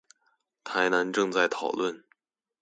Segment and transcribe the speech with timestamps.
[0.63, 2.05] 台南正在討論